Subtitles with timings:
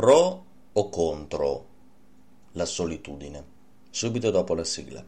[0.00, 1.66] pro o contro
[2.52, 3.44] la solitudine?
[3.90, 5.04] Subito dopo la sigla.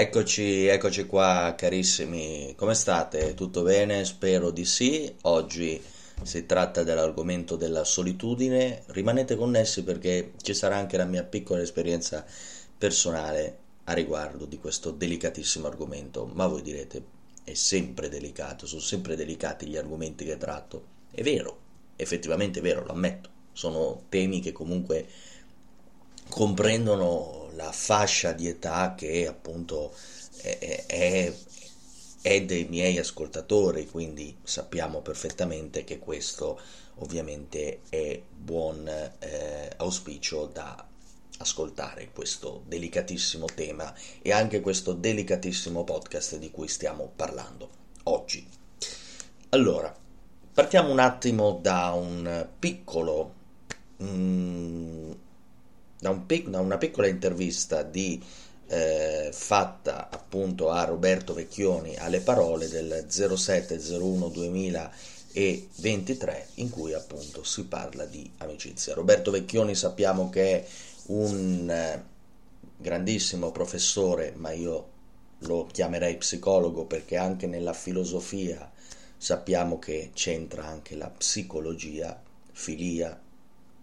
[0.00, 3.34] Eccoci, eccoci qua carissimi, come state?
[3.34, 4.06] Tutto bene?
[4.06, 5.14] Spero di sì.
[5.24, 5.78] Oggi
[6.22, 8.82] si tratta dell'argomento della solitudine.
[8.86, 12.24] Rimanete connessi perché ci sarà anche la mia piccola esperienza
[12.78, 16.24] personale a riguardo di questo delicatissimo argomento.
[16.32, 17.04] Ma voi direte,
[17.44, 20.82] è sempre delicato, sono sempre delicati gli argomenti che tratto.
[21.10, 21.58] È vero,
[21.96, 23.28] effettivamente è vero, lo ammetto.
[23.52, 25.06] Sono temi che comunque
[26.30, 29.94] comprendono la fascia di età che appunto
[30.40, 31.34] è, è,
[32.22, 36.58] è, dei miei ascoltatori, quindi sappiamo perfettamente che questo
[36.96, 40.86] ovviamente è buon eh, auspicio da
[41.38, 47.68] ascoltare questo delicatissimo tema e anche questo delicatissimo podcast di cui stiamo parlando
[48.04, 48.46] oggi.
[49.50, 49.94] Allora,
[50.52, 53.34] partiamo un attimo da un piccolo
[54.02, 55.12] mm,
[56.00, 58.20] da, un da una piccola intervista di,
[58.72, 67.64] eh, fatta appunto a Roberto Vecchioni alle parole del 0701 2023 in cui appunto si
[67.64, 68.94] parla di amicizia.
[68.94, 70.64] Roberto Vecchioni sappiamo che è
[71.06, 72.04] un eh,
[72.76, 74.98] grandissimo professore, ma io
[75.40, 78.70] lo chiamerei psicologo perché anche nella filosofia
[79.16, 83.20] sappiamo che c'entra anche la psicologia, filia,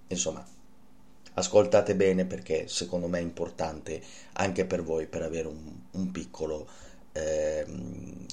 [0.07, 0.47] insomma
[1.38, 4.02] ascoltate bene perché secondo me è importante
[4.34, 6.68] anche per voi per avere un, un piccolo
[7.12, 7.66] eh,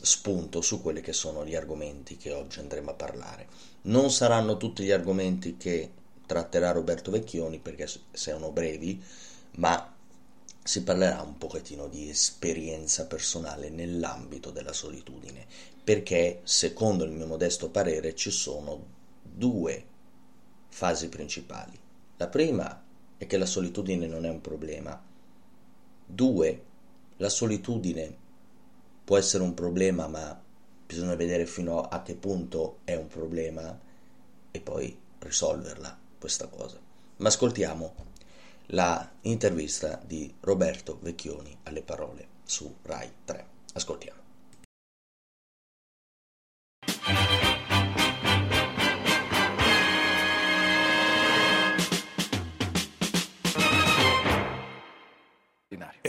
[0.01, 3.47] spunto su quelli che sono gli argomenti che oggi andremo a parlare.
[3.83, 5.91] Non saranno tutti gli argomenti che
[6.27, 9.03] tratterà Roberto Vecchioni perché sono brevi,
[9.57, 9.93] ma
[10.63, 15.47] si parlerà un pochettino di esperienza personale nell'ambito della solitudine,
[15.83, 18.83] perché secondo il mio modesto parere ci sono
[19.23, 19.85] due
[20.69, 21.79] fasi principali.
[22.17, 22.84] La prima
[23.25, 25.03] è che la solitudine non è un problema.
[26.07, 26.63] Due,
[27.17, 28.17] la solitudine
[29.05, 30.41] può essere un problema, ma
[30.87, 33.79] bisogna vedere fino a che punto è un problema
[34.51, 36.79] e poi risolverla questa cosa.
[37.17, 37.95] Ma ascoltiamo
[38.69, 43.47] la intervista di Roberto Vecchioni alle parole su Rai 3.
[43.75, 44.24] Ascoltiamo.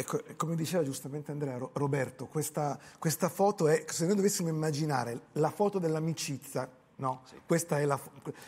[0.06, 5.50] Ecco, come diceva giustamente Andrea, Roberto, questa, questa, foto è, se noi dovessimo immaginare la
[5.50, 7.24] foto dell'amicizia, no?
[7.26, 7.42] Sì.
[7.44, 8.00] Questa è la,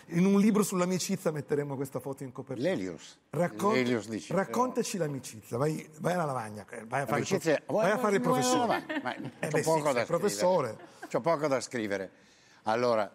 [0.09, 2.69] in un libro sull'amicizia metteremo questa foto in copertina.
[2.69, 3.17] L'Elius.
[3.31, 7.91] Racconta, L'Elius dice, raccontaci l'amicizia, vai, vai, alla lavagna, vai a fare, il, vai vai
[7.91, 8.85] a fare il professore.
[9.01, 10.77] Ma, eh beh, poco sì, da professore.
[11.09, 12.11] C'ho poco da scrivere.
[12.63, 13.11] Allora,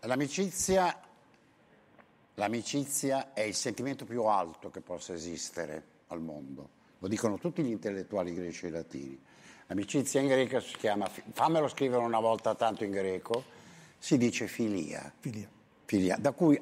[0.00, 1.00] l'amicizia,
[2.34, 7.70] l'amicizia è il sentimento più alto che possa esistere al mondo lo dicono tutti gli
[7.70, 9.20] intellettuali greci e latini.
[9.66, 13.44] L'amicizia in greco si chiama, fammelo scrivere una volta tanto in greco,
[13.98, 15.12] si dice filia.
[15.20, 15.46] Filia.
[15.84, 16.58] filia da cui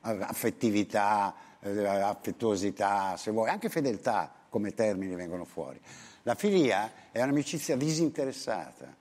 [0.00, 5.80] affettività, eh, affettuosità, se vuoi, anche fedeltà come termini vengono fuori.
[6.24, 8.92] La filia è un'amicizia disinteressata,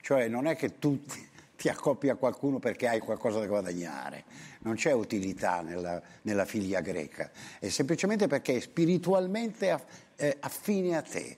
[0.00, 1.04] cioè non è che tu
[1.60, 4.24] ti accoppi a qualcuno perché hai qualcosa da guadagnare,
[4.60, 9.78] non c'è utilità nella, nella filia greca, è semplicemente perché è spiritualmente
[10.16, 11.36] eh, affine a te.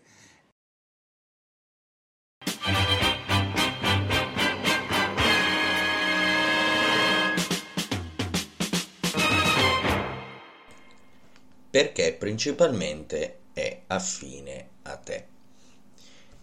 [11.68, 15.31] Perché principalmente è affine a te.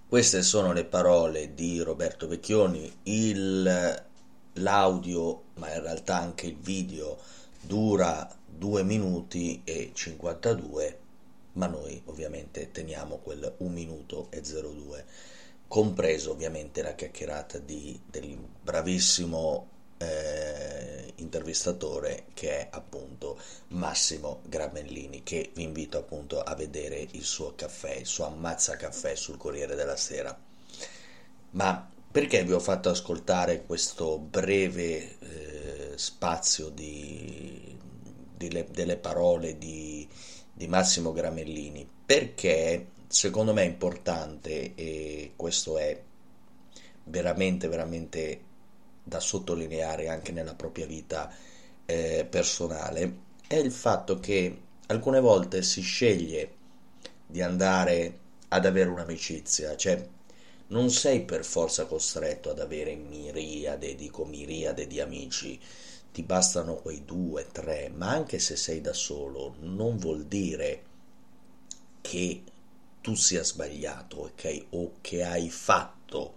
[0.09, 4.03] Queste sono le parole di Roberto Vecchioni, il,
[4.53, 7.15] l'audio, ma in realtà anche il video,
[7.61, 10.99] dura 2 minuti e 52
[11.53, 15.05] ma noi ovviamente teniamo quel 1 minuto e 02,
[15.67, 19.67] compreso ovviamente la chiacchierata di, del bravissimo
[19.99, 23.37] eh, intervistatore che è appunto
[23.69, 29.15] Massimo Gramellini che vi invito appunto a vedere il suo caffè, il suo ammazza caffè
[29.15, 30.37] sul Corriere della Sera.
[31.51, 37.77] Ma perché vi ho fatto ascoltare questo breve eh, spazio di,
[38.35, 40.07] di le, delle parole di,
[40.51, 41.87] di Massimo Gramellini?
[42.05, 46.01] Perché secondo me è importante e questo è
[47.03, 48.41] veramente, veramente
[49.09, 51.29] da sottolineare anche nella propria vita
[51.85, 54.57] eh, personale, è il fatto che
[54.87, 56.55] alcune volte si sceglie
[57.25, 58.17] di andare
[58.47, 60.07] ad avere un'amicizia, cioè
[60.67, 65.59] non sei per forza costretto ad avere miriade, dico miriade di amici,
[66.11, 70.83] ti bastano quei due, tre, ma anche se sei da solo non vuol dire
[72.01, 72.43] che
[73.01, 74.65] tu sia sbagliato okay?
[74.71, 76.35] o che hai fatto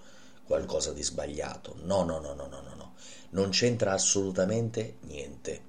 [0.53, 1.77] qualcosa di sbagliato.
[1.85, 2.93] No, no, no, no, no, no, no.
[3.31, 5.63] Non c'entra assolutamente niente.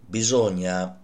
[0.00, 0.98] Bisogna,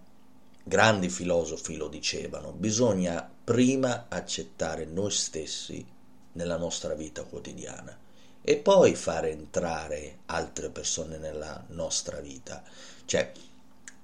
[0.63, 5.85] grandi filosofi lo dicevano, bisogna prima accettare noi stessi
[6.31, 7.95] nella nostra vita quotidiana
[8.41, 12.63] e poi fare entrare altre persone nella nostra vita.
[13.05, 13.31] Cioè,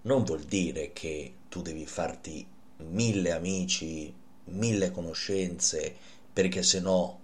[0.04, 2.46] non vuol dire che tu devi farti
[2.90, 4.14] mille amici,
[4.46, 5.96] mille conoscenze,
[6.32, 7.23] perché se no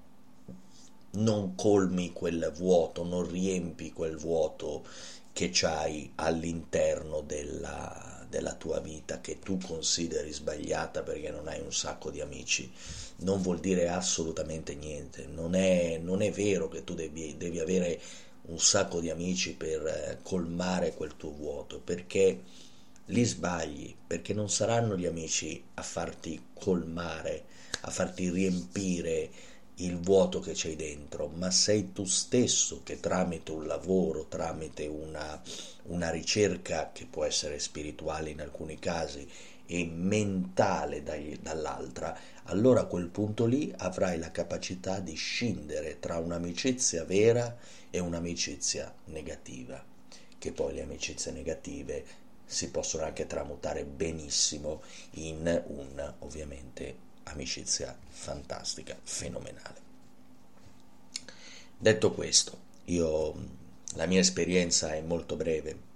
[1.12, 4.86] non colmi quel vuoto, non riempi quel vuoto
[5.34, 11.74] che c'hai all'interno della, della tua vita che tu consideri sbagliata perché non hai un
[11.74, 12.72] sacco di amici.
[13.18, 18.00] Non vuol dire assolutamente niente, non è, non è vero che tu devi, devi avere
[18.44, 22.42] un sacco di amici per eh, colmare quel tuo vuoto, perché
[23.06, 27.46] li sbagli, perché non saranno gli amici a farti colmare,
[27.82, 29.30] a farti riempire
[29.82, 35.42] il vuoto che c'hai dentro, ma sei tu stesso che tramite un lavoro, tramite una,
[35.84, 39.28] una ricerca che può essere spirituale in alcuni casi
[39.66, 46.18] e mentale dagli, dall'altra, allora a quel punto lì avrai la capacità di scindere tra
[46.18, 47.56] un'amicizia vera
[47.90, 49.82] e un'amicizia negativa,
[50.38, 52.04] che poi le amicizie negative
[52.46, 54.82] si possono anche tramutare benissimo
[55.12, 59.88] in un ovviamente amicizia fantastica, fenomenale.
[61.78, 63.34] Detto questo, io,
[63.96, 65.88] la mia esperienza è molto breve.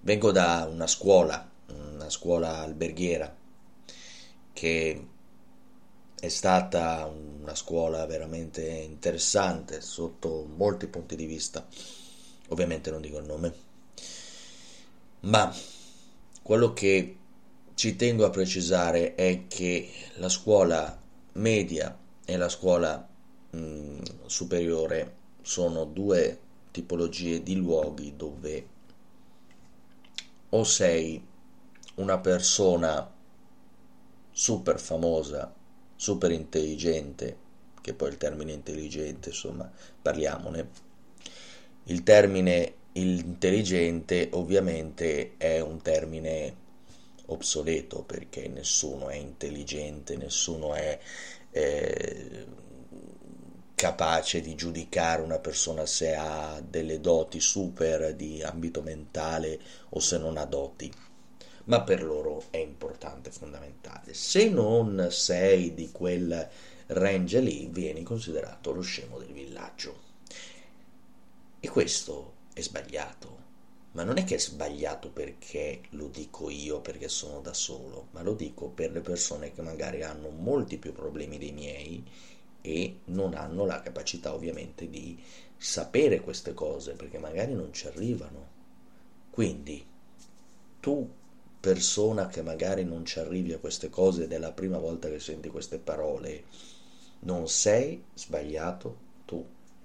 [0.00, 3.34] Vengo da una scuola, una scuola alberghiera,
[4.52, 5.06] che
[6.20, 11.66] è stata una scuola veramente interessante sotto molti punti di vista.
[12.48, 13.54] Ovviamente non dico il nome,
[15.20, 15.54] ma
[16.42, 17.17] quello che
[17.78, 21.00] ci tengo a precisare è che la scuola
[21.34, 23.08] media e la scuola
[23.50, 26.40] mh, mm, superiore sono due
[26.72, 28.66] tipologie di luoghi dove
[30.48, 31.24] o sei
[31.94, 33.08] una persona
[34.32, 35.54] super famosa,
[35.94, 37.36] super intelligente,
[37.80, 39.70] che poi il termine intelligente, insomma,
[40.02, 40.68] parliamone.
[41.84, 46.66] Il termine intelligente ovviamente è un termine
[47.28, 50.98] obsoleto perché nessuno è intelligente, nessuno è
[51.50, 52.46] eh,
[53.74, 59.60] capace di giudicare una persona se ha delle doti super di ambito mentale
[59.90, 60.92] o se non ha doti.
[61.64, 64.14] Ma per loro è importante, fondamentale.
[64.14, 66.48] Se non sei di quel
[66.86, 70.06] range lì, vieni considerato lo scemo del villaggio.
[71.60, 73.47] E questo è sbagliato
[73.92, 78.22] ma non è che è sbagliato perché lo dico io, perché sono da solo, ma
[78.22, 82.04] lo dico per le persone che magari hanno molti più problemi dei miei
[82.60, 85.18] e non hanno la capacità ovviamente di
[85.56, 88.56] sapere queste cose, perché magari non ci arrivano.
[89.30, 89.84] Quindi
[90.80, 91.08] tu
[91.58, 95.18] persona che magari non ci arrivi a queste cose ed è la prima volta che
[95.18, 96.44] senti queste parole,
[97.20, 99.44] non sei sbagliato tu,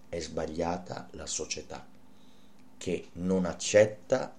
[0.10, 1.92] è sbagliata la società
[2.83, 4.35] che non accetta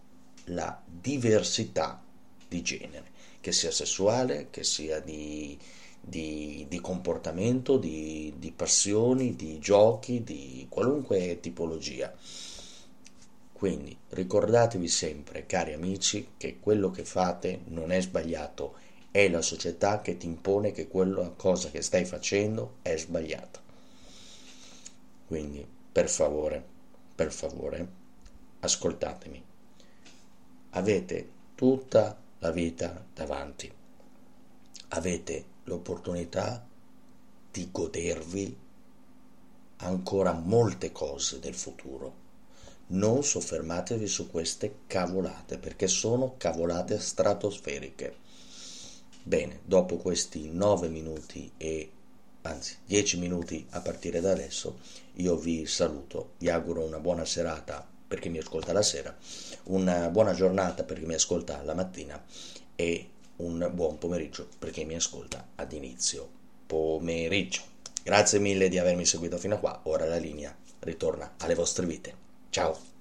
[0.48, 2.04] la diversità
[2.46, 3.10] di genere,
[3.40, 5.58] che sia sessuale, che sia di,
[5.98, 12.14] di, di comportamento, di, di passioni, di giochi, di qualunque tipologia.
[13.50, 18.74] Quindi ricordatevi sempre, cari amici, che quello che fate non è sbagliato,
[19.10, 23.62] è la società che ti impone che quella cosa che stai facendo è sbagliata.
[25.26, 26.62] Quindi, per favore,
[27.14, 28.02] per favore,
[28.64, 29.42] ascoltatemi.
[30.70, 33.72] Avete tutta la vita davanti.
[34.88, 36.66] Avete l'opportunità
[37.50, 38.56] di godervi
[39.76, 42.22] ancora molte cose del futuro.
[42.86, 48.16] Non soffermatevi su queste cavolate perché sono cavolate stratosferiche.
[49.22, 51.90] Bene, dopo questi nove minuti e
[52.42, 54.78] anzi 10 minuti a partire da adesso,
[55.14, 59.12] io vi saluto, vi auguro una buona serata per chi mi ascolta la sera,
[59.64, 62.22] una buona giornata per chi mi ascolta la mattina
[62.76, 66.28] e un buon pomeriggio per chi mi ascolta ad inizio
[66.64, 67.62] pomeriggio.
[68.04, 72.14] Grazie mille di avermi seguito fino a qua, ora la linea ritorna alle vostre vite.
[72.50, 72.93] Ciao!